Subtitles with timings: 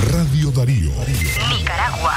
[0.00, 0.90] Radio Darío.
[1.58, 2.14] Nicaragua.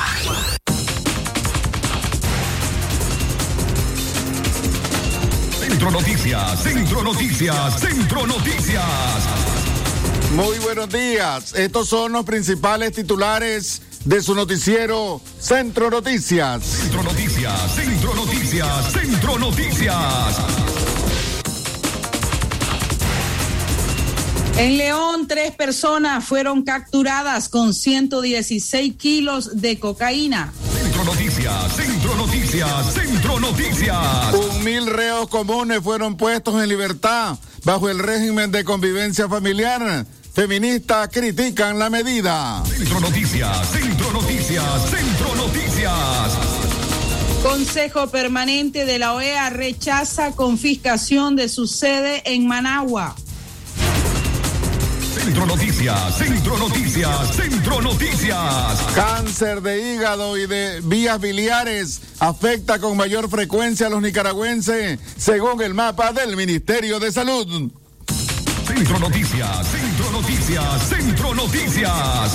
[5.60, 8.84] Centro Noticias, Centro Noticias, Centro Noticias.
[10.34, 11.54] Muy buenos días.
[11.56, 16.63] Estos son los principales titulares de su noticiero Centro Noticias.
[16.63, 20.62] Centro Noticias, Centro Noticias, Centro Noticias.
[24.57, 30.53] En León, tres personas fueron capturadas con 116 kilos de cocaína.
[30.71, 34.34] Centro Noticias, Centro Noticias, Centro Noticias.
[34.35, 40.05] Un mil reos comunes fueron puestos en libertad bajo el régimen de convivencia familiar.
[40.34, 42.63] Feministas critican la medida.
[42.65, 46.38] Centro Noticias, Centro Noticias, Centro Noticias.
[47.41, 53.15] Consejo Permanente de la OEA rechaza confiscación de su sede en Managua.
[55.13, 58.81] Centro Noticias, Centro Noticias, Centro Noticias.
[58.95, 65.62] Cáncer de hígado y de vías biliares afecta con mayor frecuencia a los nicaragüenses, según
[65.62, 67.72] el mapa del Ministerio de Salud.
[68.66, 72.32] Centro Noticias, Centro Noticias, Centro Noticias.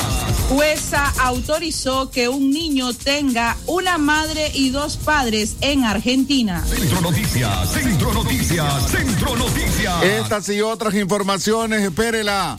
[0.48, 6.64] Jueza autorizó que un niño tenga una madre y dos padres en Argentina.
[6.64, 10.02] Centro Noticias, Centro Noticias, Centro Noticias.
[10.05, 12.58] Estas y otras informaciones, espérela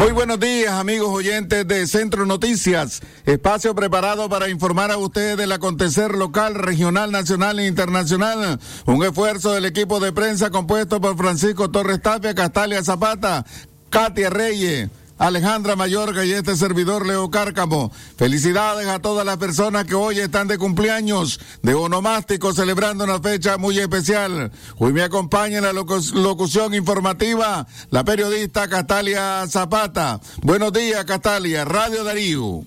[0.00, 5.52] Muy buenos días, amigos oyentes de Centro Noticias, espacio preparado para informar a ustedes del
[5.52, 8.58] acontecer local, regional, nacional e internacional.
[8.86, 13.44] Un esfuerzo del equipo de prensa compuesto por Francisco Torres Tapia, Castalia Zapata,
[13.90, 14.88] Katia Reyes.
[15.20, 17.92] Alejandra Mayorga y este servidor Leo Cárcamo.
[18.16, 23.58] Felicidades a todas las personas que hoy están de cumpleaños de onomástico celebrando una fecha
[23.58, 24.50] muy especial.
[24.78, 30.20] Hoy me acompaña en la locución informativa la periodista Castalia Zapata.
[30.40, 32.64] Buenos días, Castalia, Radio Darío.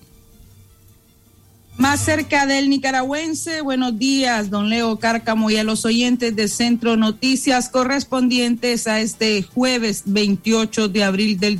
[1.77, 6.97] Más cerca del nicaragüense, buenos días, don Leo Cárcamo, y a los oyentes de Centro
[6.97, 11.59] Noticias correspondientes a este jueves 28 de abril del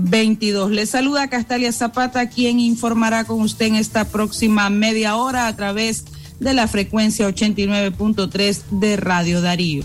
[0.00, 0.70] 2022.
[0.70, 6.04] Le saluda Castalia Zapata, quien informará con usted en esta próxima media hora a través
[6.38, 9.84] de la frecuencia 89.3 de Radio Darío.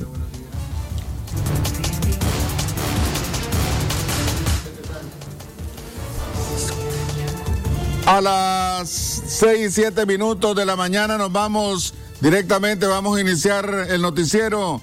[8.05, 13.87] A las seis y siete minutos de la mañana nos vamos directamente, vamos a iniciar
[13.89, 14.81] el noticiero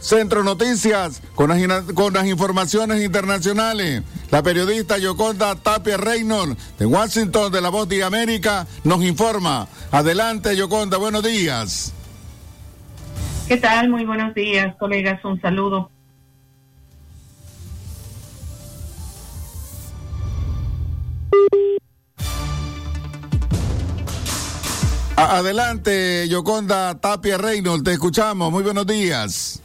[0.00, 4.02] Centro Noticias con las, con las informaciones internacionales.
[4.30, 9.68] La periodista Yoconda Tapia Reynolds de Washington de La Voz de América nos informa.
[9.92, 11.92] Adelante Yoconda, buenos días.
[13.46, 13.88] ¿Qué tal?
[13.88, 15.24] Muy buenos días, colegas.
[15.24, 15.90] Un saludo.
[25.16, 28.52] Adelante, Yoconda Tapia Reynolds, te escuchamos.
[28.52, 29.62] Muy buenos días.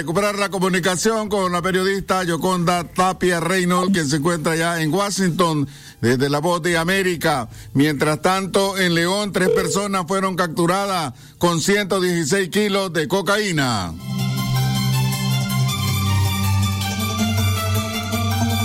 [0.00, 5.68] Recuperar la comunicación con la periodista Yoconda Tapia Reynolds, que se encuentra ya en Washington
[6.00, 7.50] desde la voz de América.
[7.74, 13.92] Mientras tanto, en León, tres personas fueron capturadas con 116 kilos de cocaína.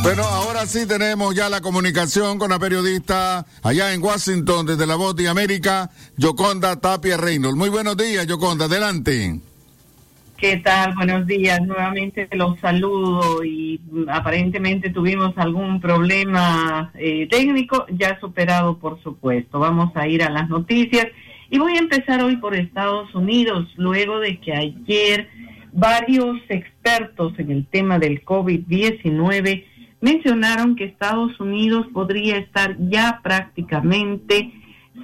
[0.04, 4.96] Bueno, ahora sí tenemos ya la comunicación con la periodista allá en Washington desde la
[4.96, 7.58] voz de América, Yoconda Tapia Reynolds.
[7.58, 9.42] Muy buenos días, Yoconda, adelante.
[10.38, 10.96] ¿Qué tal?
[10.96, 11.62] Buenos días.
[11.62, 13.80] Nuevamente los saludo y
[14.10, 19.60] aparentemente tuvimos algún problema eh, técnico ya superado, por supuesto.
[19.60, 21.08] Vamos a ir a las noticias
[21.50, 25.30] y voy a empezar hoy por Estados Unidos, luego de que ayer
[25.72, 29.64] varios expertos en el tema del COVID-19
[30.02, 34.52] mencionaron que Estados Unidos podría estar ya prácticamente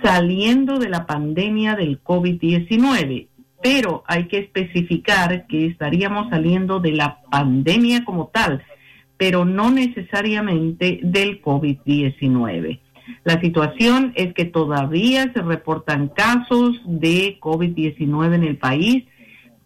[0.03, 3.27] saliendo de la pandemia del COVID-19
[3.61, 8.63] pero hay que especificar que estaríamos saliendo de la pandemia como tal,
[9.17, 12.79] pero no necesariamente del COVID-19.
[13.23, 19.03] La situación es que todavía se reportan casos de COVID-19 en el país,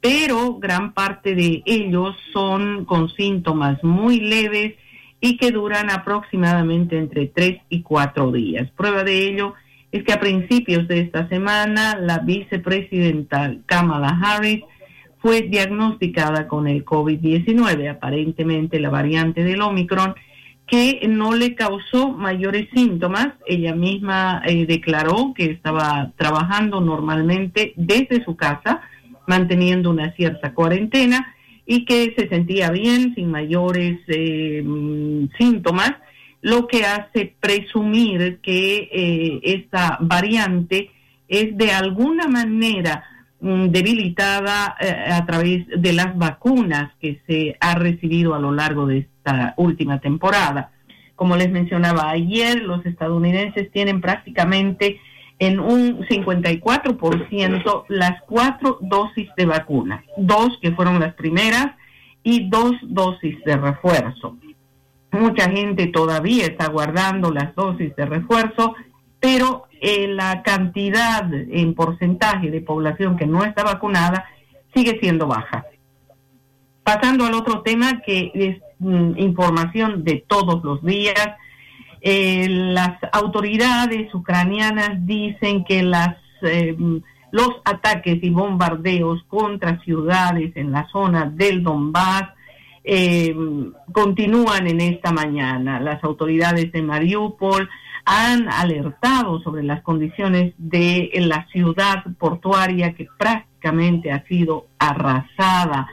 [0.02, 4.76] pero gran parte de ellos son con síntomas muy leves
[5.22, 8.70] y que duran aproximadamente entre tres y cuatro días.
[8.72, 9.54] Prueba de ello
[9.96, 14.62] es que a principios de esta semana la vicepresidenta Kamala Harris
[15.20, 20.14] fue diagnosticada con el COVID-19, aparentemente la variante del Omicron,
[20.68, 23.30] que no le causó mayores síntomas.
[23.46, 28.82] Ella misma eh, declaró que estaba trabajando normalmente desde su casa,
[29.28, 31.34] manteniendo una cierta cuarentena
[31.66, 34.62] y que se sentía bien, sin mayores eh,
[35.38, 35.94] síntomas,
[36.46, 40.92] lo que hace presumir que eh, esta variante
[41.28, 43.04] es de alguna manera
[43.46, 48.88] Mm, debilitada eh, a través de las vacunas que se ha recibido a lo largo
[48.88, 50.72] de esta última temporada.
[51.16, 55.00] Como les mencionaba ayer, los estadounidenses tienen prácticamente
[55.38, 61.68] en un 54% las cuatro dosis de vacuna, dos que fueron las primeras
[62.24, 64.38] y dos dosis de refuerzo.
[65.20, 68.76] Mucha gente todavía está guardando las dosis de refuerzo,
[69.20, 74.26] pero eh, la cantidad en porcentaje de población que no está vacunada
[74.74, 75.66] sigue siendo baja.
[76.84, 81.36] Pasando al otro tema que es mm, información de todos los días,
[82.02, 86.76] eh, las autoridades ucranianas dicen que las eh,
[87.32, 92.30] los ataques y bombardeos contra ciudades en la zona del Donbass
[93.92, 95.80] continúan en esta mañana.
[95.80, 97.68] Las autoridades de Mariupol
[98.06, 105.88] han alertado sobre las condiciones de la ciudad portuaria que prácticamente ha sido arrasada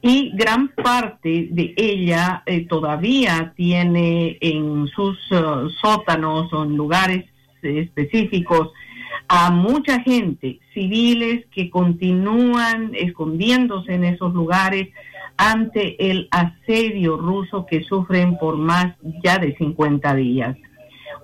[0.00, 7.24] y gran parte de ella eh, todavía tiene en sus uh, sótanos o en lugares
[7.62, 8.70] específicos
[9.28, 14.88] a mucha gente, civiles que continúan escondiéndose en esos lugares
[15.36, 18.94] ante el asedio ruso que sufren por más
[19.24, 20.56] ya de 50 días.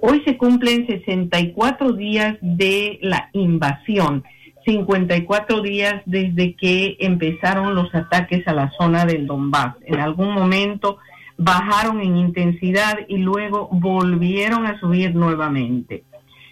[0.00, 4.24] Hoy se cumplen 64 días de la invasión,
[4.64, 9.74] 54 días desde que empezaron los ataques a la zona del Donbass.
[9.86, 10.98] En algún momento
[11.36, 16.04] bajaron en intensidad y luego volvieron a subir nuevamente.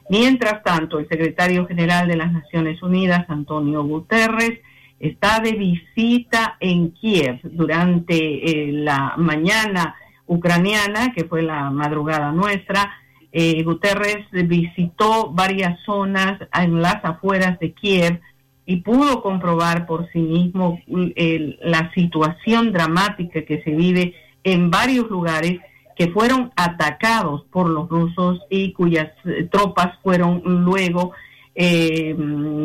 [0.08, 4.60] Mientras tanto, el secretario general de las Naciones Unidas, Antonio Guterres,
[4.98, 9.94] está de visita en Kiev durante eh, la mañana
[10.26, 12.92] ucraniana, que fue la madrugada nuestra,
[13.32, 18.20] eh, Guterres visitó varias zonas en las afueras de Kiev
[18.64, 25.60] y pudo comprobar por sí mismo la situación dramática que se vive en varios lugares
[25.96, 31.12] que fueron atacados por los rusos y cuyas eh, tropas fueron luego
[31.56, 32.14] eh,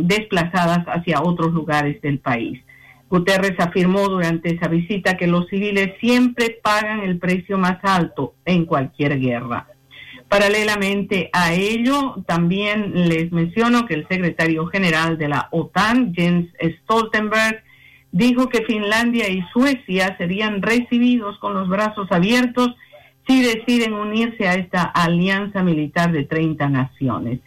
[0.04, 2.62] desplazadas hacia otros lugares del país.
[3.10, 8.66] Guterres afirmó durante esa visita que los civiles siempre pagan el precio más alto en
[8.66, 9.68] cualquier guerra.
[10.28, 16.50] Paralelamente a ello, también les menciono que el secretario general de la OTAN, Jens
[16.84, 17.64] Stoltenberg,
[18.12, 22.76] dijo que Finlandia y Suecia serían recibidos con los brazos abiertos
[23.28, 27.40] si deciden unirse a esta alianza militar de 30 naciones.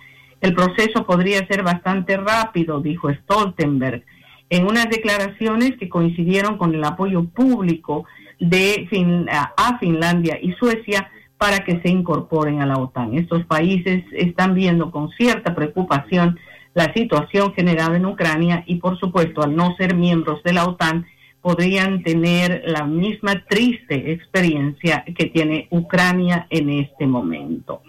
[0.44, 4.04] El proceso podría ser bastante rápido, dijo Stoltenberg,
[4.50, 8.04] en unas declaraciones que coincidieron con el apoyo público
[8.38, 8.86] de
[9.32, 13.14] a Finlandia y Suecia para que se incorporen a la OTAN.
[13.14, 16.38] Estos países están viendo con cierta preocupación
[16.74, 21.06] la situación generada en Ucrania y por supuesto al no ser miembros de la OTAN
[21.40, 27.80] podrían tener la misma triste experiencia que tiene Ucrania en este momento.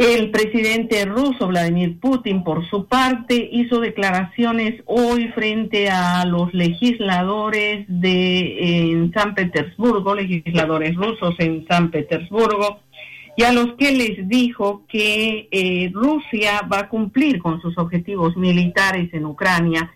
[0.00, 7.84] El presidente ruso Vladimir Putin, por su parte, hizo declaraciones hoy frente a los legisladores
[7.86, 12.80] de en San Petersburgo, legisladores rusos en San Petersburgo,
[13.36, 18.38] y a los que les dijo que eh, Rusia va a cumplir con sus objetivos
[18.38, 19.92] militares en Ucrania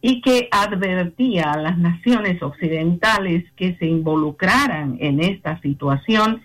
[0.00, 6.42] y que advertía a las naciones occidentales que se involucraran en esta situación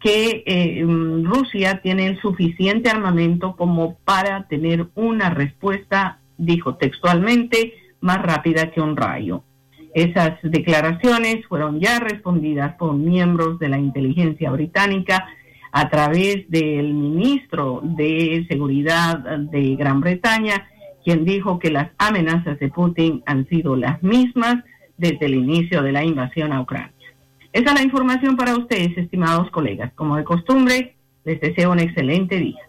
[0.00, 7.74] que eh, mm, Rusia tiene el suficiente armamento como para tener una respuesta, dijo textualmente,
[8.00, 9.44] más rápida que un rayo.
[9.94, 15.26] Esas declaraciones fueron ya respondidas por miembros de la inteligencia británica
[15.72, 20.68] a través del ministro de Seguridad de Gran Bretaña,
[21.04, 24.64] quien dijo que las amenazas de Putin han sido las mismas
[24.96, 26.92] desde el inicio de la invasión a Ucrania.
[27.52, 29.92] Esa es la información para ustedes, estimados colegas.
[29.94, 32.60] Como de costumbre, Les deseo un excelente día.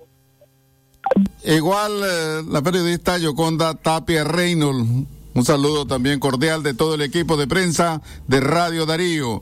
[1.45, 5.07] Igual eh, la periodista Yoconda Tapia Reynolds.
[5.33, 9.41] Un saludo también cordial de todo el equipo de prensa de Radio Darío.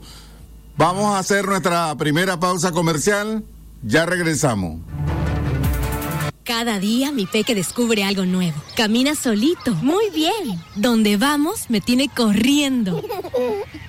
[0.76, 3.42] Vamos a hacer nuestra primera pausa comercial.
[3.82, 4.80] Ya regresamos.
[6.44, 8.56] Cada día mi peque descubre algo nuevo.
[8.76, 9.74] Camina solito.
[9.76, 10.60] Muy bien.
[10.74, 13.02] Donde vamos me tiene corriendo.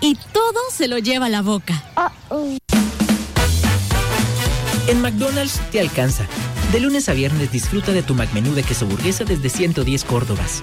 [0.00, 1.82] Y todo se lo lleva a la boca.
[4.86, 6.26] En McDonald's te alcanza.
[6.72, 10.62] De lunes a viernes disfruta de tu McMenú de queso burguesa desde 110 Córdobas.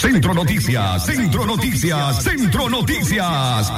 [0.00, 3.70] Centro Noticias, Centro Noticias, Centro Noticias.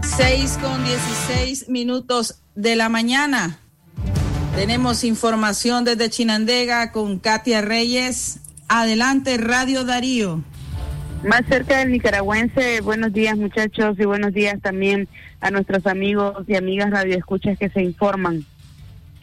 [0.00, 3.58] Seis con dieciséis minutos de la mañana.
[4.54, 8.38] Tenemos información desde Chinandega con Katia Reyes.
[8.68, 10.40] Adelante, Radio Darío.
[11.24, 15.08] Más cerca del nicaragüense, buenos días muchachos y buenos días también
[15.40, 18.46] a nuestros amigos y amigas radioescuchas que se informan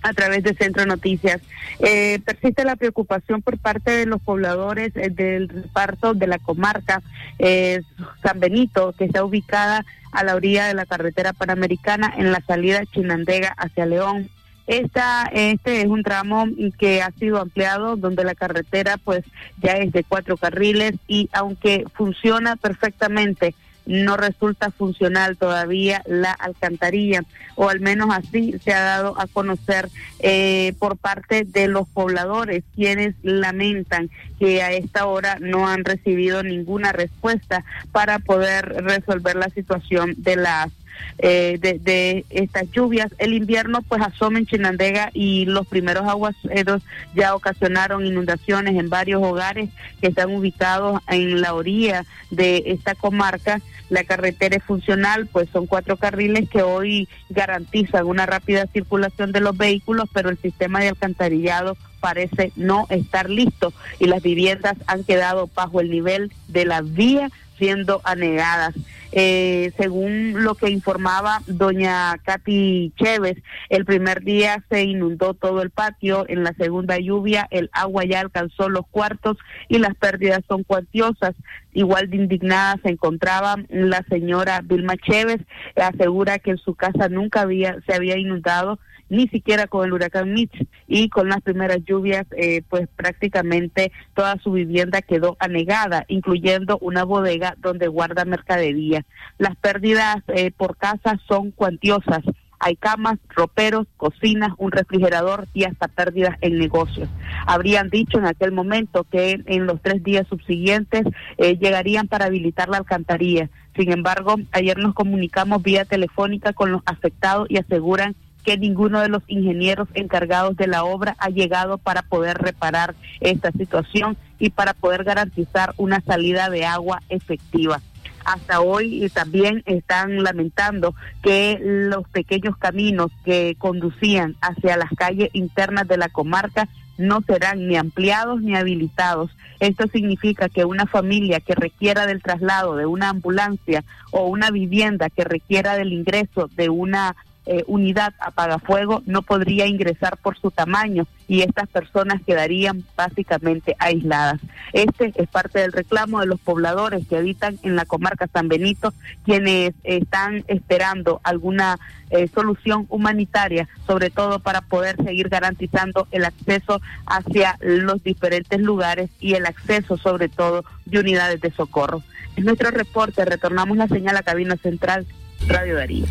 [0.06, 1.42] a través de Centro Noticias.
[1.80, 7.02] Eh, persiste la preocupación por parte de los pobladores eh, del reparto de la comarca
[7.40, 7.82] eh,
[8.22, 12.86] San Benito, que está ubicada a la orilla de la carretera panamericana en la salida
[12.86, 14.30] Chinandega hacia León.
[14.68, 16.46] Esta, este es un tramo
[16.78, 19.24] que ha sido ampliado donde la carretera pues
[19.62, 23.54] ya es de cuatro carriles y aunque funciona perfectamente
[23.86, 27.24] no resulta funcional todavía la alcantarilla,
[27.56, 29.90] o al menos así se ha dado a conocer
[30.20, 36.44] eh, por parte de los pobladores, quienes lamentan que a esta hora no han recibido
[36.44, 40.72] ninguna respuesta para poder resolver la situación de las
[41.18, 43.12] eh, de, estas lluvias.
[43.18, 46.84] El invierno pues asoma en Chinandega y los primeros aguaceros
[47.14, 49.70] ya ocasionaron inundaciones en varios hogares
[50.02, 53.62] que están ubicados en la orilla de esta comarca.
[53.90, 59.42] La carretera es funcional, pues son cuatro carriles que hoy garantizan una rápida circulación de
[59.42, 65.04] los vehículos, pero el sistema de alcantarillado parece no estar listo y las viviendas han
[65.04, 68.76] quedado bajo el nivel de la vía siendo anegadas.
[69.18, 73.38] Eh, según lo que informaba doña Katy Chévez,
[73.70, 78.20] el primer día se inundó todo el patio, en la segunda lluvia el agua ya
[78.20, 79.38] alcanzó los cuartos
[79.70, 81.34] y las pérdidas son cuantiosas.
[81.72, 85.42] Igual de indignada se encontraba la señora Vilma Chévez,
[85.76, 90.34] asegura que en su casa nunca había se había inundado ni siquiera con el huracán
[90.34, 96.78] Mitch y con las primeras lluvias, eh, pues prácticamente toda su vivienda quedó anegada, incluyendo
[96.80, 99.06] una bodega donde guarda mercadería.
[99.38, 102.24] Las pérdidas eh, por casa son cuantiosas.
[102.60, 107.10] Hay camas, roperos, cocinas, un refrigerador y hasta pérdidas en negocios.
[107.46, 111.04] Habrían dicho en aquel momento que en los tres días subsiguientes
[111.38, 113.50] eh, llegarían para habilitar la alcantarilla.
[113.76, 119.10] Sin embargo, ayer nos comunicamos vía telefónica con los afectados y aseguran que ninguno de
[119.10, 124.74] los ingenieros encargados de la obra ha llegado para poder reparar esta situación y para
[124.74, 127.82] poder garantizar una salida de agua efectiva
[128.26, 135.88] hasta hoy también están lamentando que los pequeños caminos que conducían hacia las calles internas
[135.88, 139.30] de la comarca no serán ni ampliados ni habilitados.
[139.60, 145.10] Esto significa que una familia que requiera del traslado de una ambulancia o una vivienda
[145.10, 151.06] que requiera del ingreso de una eh, unidad apagafuego no podría ingresar por su tamaño
[151.28, 154.42] y estas personas quedarían básicamente aisladas.
[154.74, 158.94] Este es parte del reclamo de los pobladores que habitan en la comarca San Benito,
[159.24, 161.78] quienes están esperando alguna
[162.10, 169.10] eh, solución humanitaria, sobre todo para poder seguir garantizando el acceso hacia los diferentes lugares
[169.20, 172.02] y el acceso sobre todo de unidades de socorro.
[172.36, 175.06] Es nuestro reporte, retornamos la señal a cabina central,
[175.48, 176.06] Radio Darío.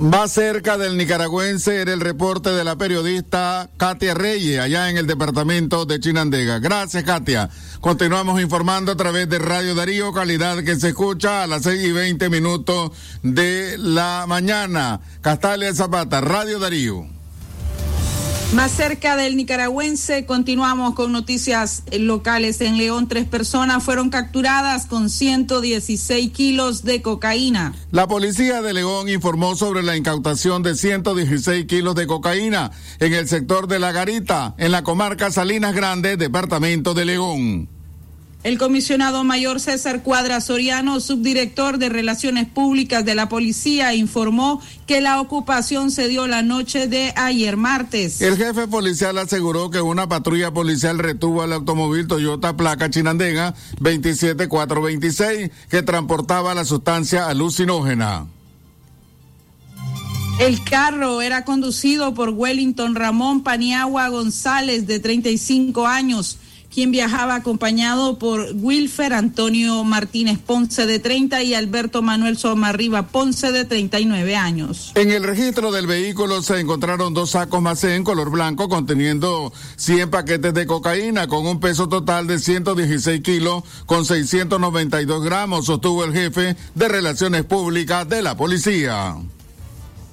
[0.00, 5.06] Más cerca del nicaragüense era el reporte de la periodista Katia Reyes, allá en el
[5.06, 6.58] departamento de Chinandega.
[6.58, 7.50] Gracias, Katia.
[7.80, 11.92] Continuamos informando a través de Radio Darío, calidad que se escucha a las seis y
[11.92, 12.92] veinte minutos
[13.22, 15.02] de la mañana.
[15.20, 17.19] Castalia Zapata, Radio Darío.
[18.54, 22.60] Más cerca del nicaragüense, continuamos con noticias locales.
[22.60, 27.72] En León, tres personas fueron capturadas con 116 kilos de cocaína.
[27.92, 33.28] La policía de León informó sobre la incautación de 116 kilos de cocaína en el
[33.28, 37.79] sector de La Garita, en la comarca Salinas Grande, departamento de León.
[38.42, 45.02] El comisionado mayor César Cuadra Soriano, subdirector de Relaciones Públicas de la Policía, informó que
[45.02, 48.22] la ocupación se dio la noche de ayer martes.
[48.22, 55.50] El jefe policial aseguró que una patrulla policial retuvo el automóvil Toyota placa Chinandega 27426
[55.68, 58.26] que transportaba la sustancia alucinógena.
[60.40, 66.38] El carro era conducido por Wellington Ramón Paniagua González, de 35 años
[66.72, 73.50] quien viajaba acompañado por Wilfer Antonio Martínez Ponce de 30 y Alberto Manuel Somarriba Ponce
[73.50, 74.92] de 39 años.
[74.94, 80.10] En el registro del vehículo se encontraron dos sacos macé en color blanco conteniendo 100
[80.10, 86.12] paquetes de cocaína con un peso total de 116 kilos con 692 gramos, sostuvo el
[86.12, 89.16] jefe de Relaciones Públicas de la policía.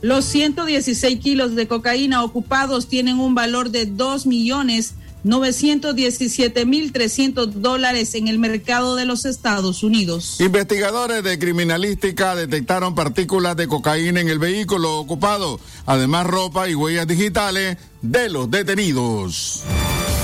[0.02, 4.94] Los 116 kilos de cocaína ocupados tienen un valor de 2 millones
[5.26, 10.40] 917.300 dólares en el mercado de los Estados Unidos.
[10.40, 17.08] Investigadores de criminalística detectaron partículas de cocaína en el vehículo ocupado, además ropa y huellas
[17.08, 19.64] digitales de los detenidos.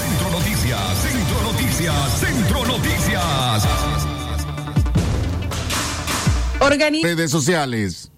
[0.10, 3.68] Centro Noticias, Centro Noticias, Centro Noticias.
[7.02, 8.10] Redes sociales.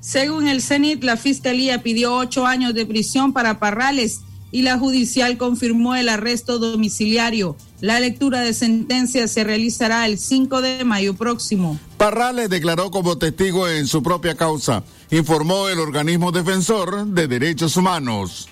[0.00, 4.20] Según el CENIT, la Fiscalía pidió ocho años de prisión para Parrales
[4.52, 7.56] y la judicial confirmó el arresto domiciliario.
[7.80, 11.78] La lectura de sentencia se realizará el 5 de mayo próximo.
[11.96, 18.48] Parrales declaró como testigo en su propia causa, informó el organismo defensor de derechos humanos.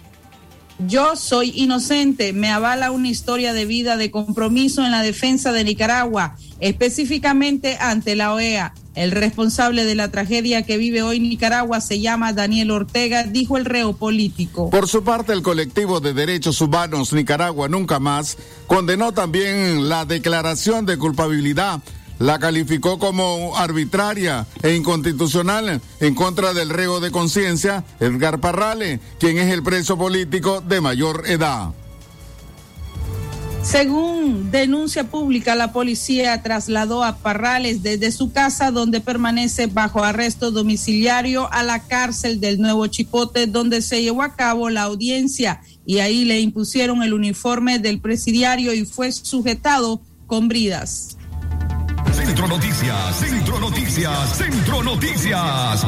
[0.86, 5.64] Yo soy inocente, me avala una historia de vida de compromiso en la defensa de
[5.64, 8.74] Nicaragua, específicamente ante la OEA.
[8.94, 13.64] El responsable de la tragedia que vive hoy Nicaragua se llama Daniel Ortega, dijo el
[13.64, 14.70] reo político.
[14.70, 20.84] Por su parte, el colectivo de derechos humanos Nicaragua Nunca Más condenó también la declaración
[20.84, 21.80] de culpabilidad
[22.18, 29.38] la calificó como arbitraria e inconstitucional en contra del reo de conciencia Edgar Parrale, quien
[29.38, 31.72] es el preso político de mayor edad.
[33.68, 40.50] Según denuncia pública, la policía trasladó a Parrales desde su casa, donde permanece bajo arresto
[40.50, 45.98] domiciliario, a la cárcel del Nuevo Chipote, donde se llevó a cabo la audiencia y
[45.98, 51.18] ahí le impusieron el uniforme del presidiario y fue sujetado con bridas.
[52.14, 55.86] Centro Noticias, Centro Noticias, Centro Noticias.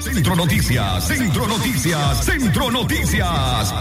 [0.00, 3.74] Centro Noticias, Centro Noticias, Centro Noticias.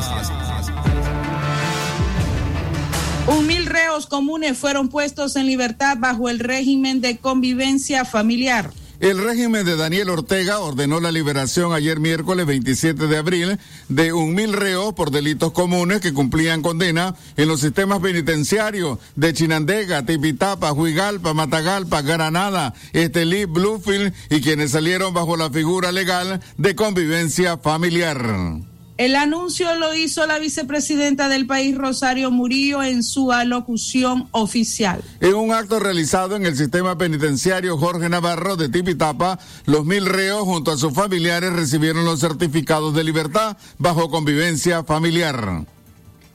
[3.27, 8.69] Un mil reos comunes fueron puestos en libertad bajo el régimen de convivencia familiar.
[8.99, 14.35] El régimen de Daniel Ortega ordenó la liberación ayer miércoles 27 de abril de un
[14.35, 20.71] mil reos por delitos comunes que cumplían condena en los sistemas penitenciarios de Chinandega, Tipitapa,
[20.71, 28.72] Huigalpa, Matagalpa, Granada, Estelí, Bluefield y quienes salieron bajo la figura legal de convivencia familiar.
[28.97, 35.03] El anuncio lo hizo la vicepresidenta del país, Rosario Murillo, en su alocución oficial.
[35.19, 40.43] En un acto realizado en el sistema penitenciario Jorge Navarro de Tipitapa, los mil reos
[40.43, 45.65] junto a sus familiares recibieron los certificados de libertad bajo convivencia familiar.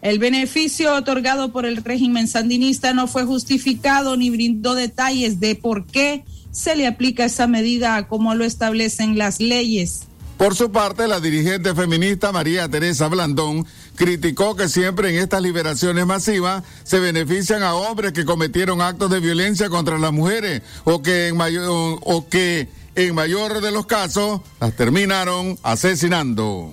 [0.02, 5.86] El beneficio otorgado por el régimen sandinista no fue justificado ni brindó detalles de por
[5.86, 10.07] qué se le aplica esa medida como lo establecen las leyes.
[10.38, 16.06] Por su parte, la dirigente feminista María Teresa Blandón criticó que siempre en estas liberaciones
[16.06, 21.26] masivas se benefician a hombres que cometieron actos de violencia contra las mujeres o que
[21.26, 26.72] en mayor, o que en mayor de los casos las terminaron asesinando.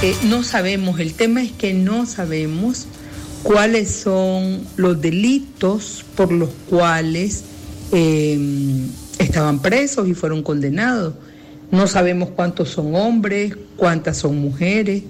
[0.00, 2.86] Eh, no sabemos, el tema es que no sabemos
[3.42, 7.44] cuáles son los delitos por los cuales
[7.92, 11.14] em, estaban presos y fueron condenados.
[11.70, 15.02] No sabemos cuántos son hombres, cuántas son mujeres.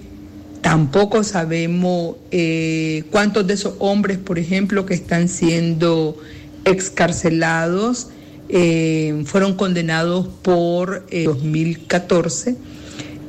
[0.61, 6.17] Tampoco sabemos eh, cuántos de esos hombres, por ejemplo, que están siendo
[6.65, 8.09] excarcelados,
[8.49, 12.51] em, fueron condenados por 2014.
[12.51, 12.55] Eh,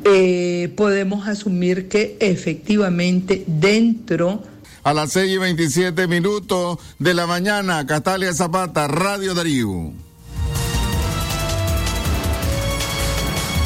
[0.02, 4.42] eh, podemos asumir que efectivamente dentro
[4.82, 7.86] a las 6 y 27 minutos de la mañana.
[7.86, 9.92] Catalia Zapata, Radio Darío.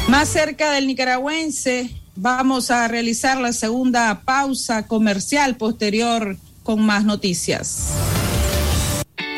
[0.07, 7.89] Más cerca del nicaragüense, vamos a realizar la segunda pausa comercial posterior con más noticias.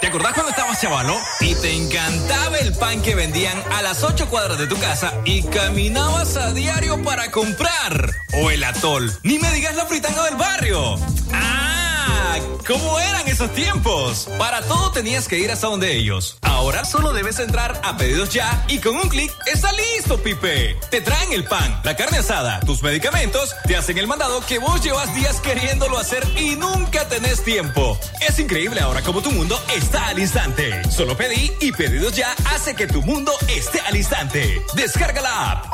[0.00, 1.16] ¿Te acordás cuando estabas chavalo?
[1.40, 5.42] Y te encantaba el pan que vendían a las ocho cuadras de tu casa y
[5.42, 8.10] caminabas a diario para comprar.
[8.34, 9.10] O el atol.
[9.22, 10.96] Ni me digas la fritanga del barrio.
[11.32, 11.63] ¡Ah!
[12.66, 14.26] ¿Cómo eran esos tiempos?
[14.38, 16.38] Para todo tenías que ir hasta donde ellos.
[16.40, 20.74] Ahora solo debes entrar a pedidos ya y con un clic está listo, Pipe.
[20.90, 24.82] Te traen el pan, la carne asada, tus medicamentos, te hacen el mandado que vos
[24.82, 27.98] llevas días queriéndolo hacer y nunca tenés tiempo.
[28.26, 30.82] Es increíble ahora como tu mundo está al instante.
[30.90, 34.62] Solo pedí y pedidos ya hace que tu mundo esté al instante.
[34.74, 35.73] Descarga la app.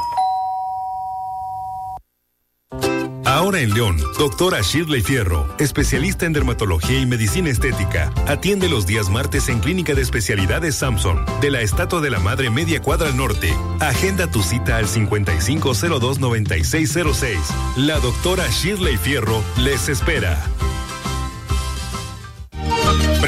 [3.31, 9.09] Ahora en León, doctora Shirley Fierro, especialista en dermatología y medicina estética, atiende los días
[9.09, 13.16] martes en Clínica de Especialidades Samson, de la Estatua de la Madre Media Cuadra al
[13.16, 13.55] Norte.
[13.79, 17.37] Agenda tu cita al 5502-9606.
[17.77, 20.45] La doctora Shirley Fierro les espera.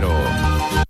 [0.00, 0.89] doble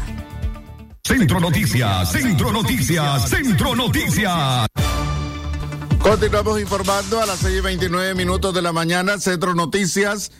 [1.05, 4.67] Centro Noticias, Centro Noticias, Centro Noticias.
[5.99, 10.33] Continuamos informando a las 6 y 29 minutos de la mañana, Centro Noticias.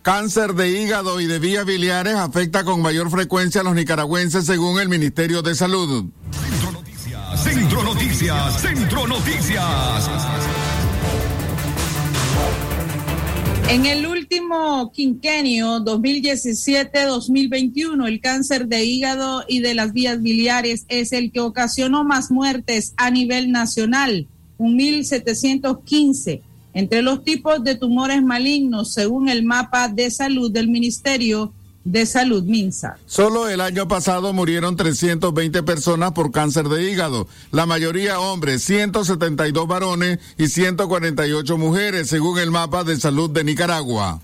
[0.00, 4.80] Cáncer de hígado y de vías biliares afecta con mayor frecuencia a los nicaragüenses según
[4.80, 6.06] el Ministerio de Salud.
[6.30, 8.64] Centro Noticias, Centro Noticias.
[13.68, 21.12] En el último quinquenio 2017-2021, el cáncer de hígado y de las vías biliares es
[21.12, 24.26] el que ocasionó más muertes a nivel nacional,
[24.58, 26.40] 1.715.
[26.74, 31.52] Entre los tipos de tumores malignos, según el mapa de salud del Ministerio
[31.84, 32.98] de Salud Minsa.
[33.06, 39.66] Solo el año pasado murieron 320 personas por cáncer de hígado, la mayoría hombres, 172
[39.66, 44.20] varones y 148 mujeres, según el mapa de salud de Nicaragua.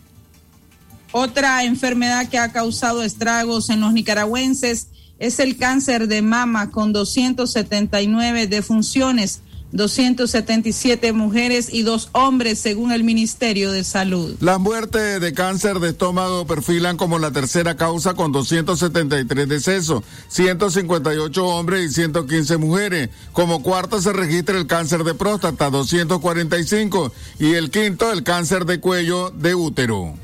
[1.13, 4.89] Otra enfermedad que ha causado estragos en los nicaragüenses
[5.19, 9.41] es el cáncer de mama con 279 defunciones
[9.77, 14.37] 277 mujeres y dos hombres, según el Ministerio de Salud.
[14.41, 21.47] Las muertes de cáncer de estómago perfilan como la tercera causa con 273 decesos, 158
[21.47, 23.11] hombres y 115 mujeres.
[23.33, 28.81] Como cuarto se registra el cáncer de próstata, 245, y el quinto el cáncer de
[28.81, 30.15] cuello de útero.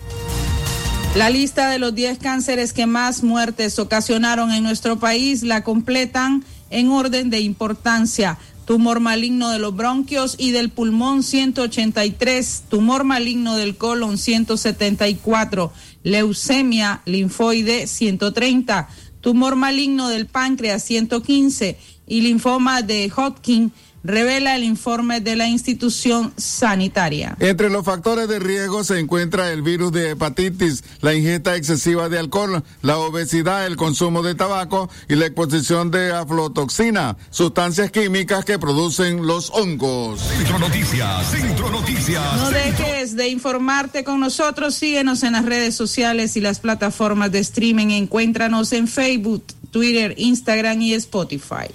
[1.15, 6.43] La lista de los 10 cánceres que más muertes ocasionaron en nuestro país la completan
[6.71, 13.57] en orden de importancia tumor maligno de los bronquios y del pulmón 183, tumor maligno
[13.57, 15.73] del colon 174,
[16.03, 18.89] leucemia linfoide 130,
[19.21, 23.73] tumor maligno del páncreas 115 y linfoma de Hodgkin
[24.05, 27.37] revela el informe de la institución sanitaria.
[27.41, 32.19] Entre los factores de riesgo se encuentra el virus de hepatitis, la ingesta excesiva de
[32.19, 38.59] alcohol, la obesidad, el consumo de tabaco y la exposición de aflotoxina, sustancias químicas que
[38.59, 40.21] producen los hongos.
[40.21, 42.37] Centro Noticias, Centro Noticias.
[42.37, 47.41] No dejes de informarte con nosotros, síguenos en las redes sociales y las plataformas de
[47.41, 51.69] streaming, encuéntranos en Facebook, Twitter, Instagram y Spotify.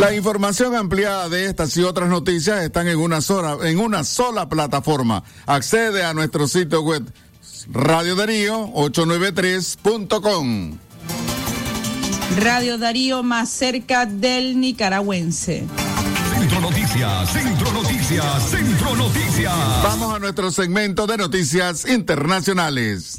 [0.00, 4.48] La información ampliada de estas y otras noticias están en una sola, en una sola
[4.48, 5.22] plataforma.
[5.44, 7.04] Accede a nuestro sitio web
[7.70, 10.78] Radio Darío 893.com.
[12.38, 15.66] Radio Darío más cerca del nicaragüense.
[16.32, 19.54] Centro Noticias, Centro Noticias, Centro Noticias.
[19.82, 23.18] Vamos a nuestro segmento de noticias internacionales.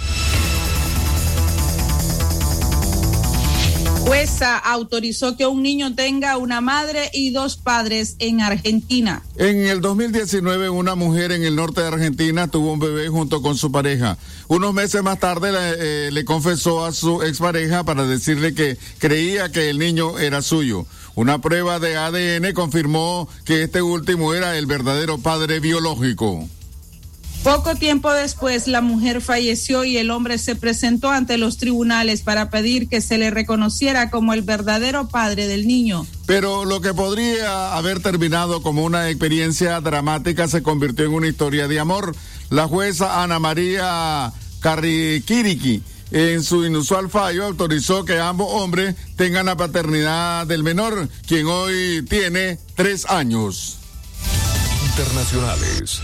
[4.11, 9.23] Jueza autorizó que un niño tenga una madre y dos padres en Argentina.
[9.37, 13.55] En el 2019, una mujer en el norte de Argentina tuvo un bebé junto con
[13.55, 14.17] su pareja.
[14.49, 19.49] Unos meses más tarde le, eh, le confesó a su expareja para decirle que creía
[19.49, 20.85] que el niño era suyo.
[21.15, 26.49] Una prueba de ADN confirmó que este último era el verdadero padre biológico.
[27.43, 32.51] Poco tiempo después, la mujer falleció y el hombre se presentó ante los tribunales para
[32.51, 36.05] pedir que se le reconociera como el verdadero padre del niño.
[36.27, 41.67] Pero lo que podría haber terminado como una experiencia dramática se convirtió en una historia
[41.67, 42.15] de amor.
[42.51, 49.57] La jueza Ana María Carriquiriqui en su inusual fallo autorizó que ambos hombres tengan la
[49.57, 53.77] paternidad del menor, quien hoy tiene tres años.
[54.85, 56.01] Internacionales.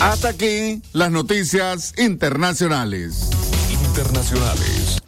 [0.00, 3.28] Hasta aquí las noticias internacionales.
[3.70, 5.02] Internacionales.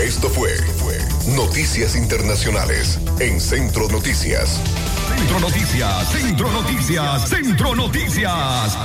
[0.00, 0.98] Esto fue, fue
[1.36, 4.58] Noticias Internacionales en Centro Noticias.
[5.14, 8.78] Centro Noticias, Centro Noticias, Centro Noticias.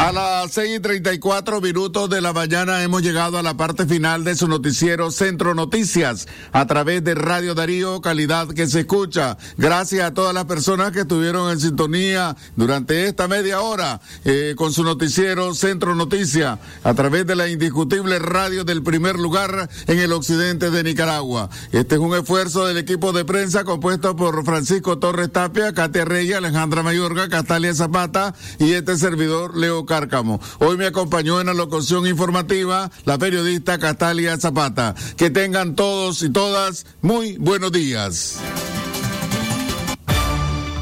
[0.00, 3.58] A las seis y treinta y cuatro minutos de la mañana hemos llegado a la
[3.58, 8.80] parte final de su noticiero Centro Noticias a través de Radio Darío, calidad que se
[8.80, 9.36] escucha.
[9.58, 14.72] Gracias a todas las personas que estuvieron en sintonía durante esta media hora eh, con
[14.72, 20.14] su noticiero Centro Noticias a través de la indiscutible radio del primer lugar en el
[20.14, 21.50] occidente de Nicaragua.
[21.72, 26.38] Este es un esfuerzo del equipo de prensa compuesto por Francisco Torres Tapia, Katia Reyes,
[26.38, 30.40] Alejandra Mayorga, Castalia Zapata y este servidor Leo Cárcamo.
[30.60, 34.94] Hoy me acompañó en la locución informativa la periodista Castalia Zapata.
[35.16, 38.38] Que tengan todos y todas muy buenos días.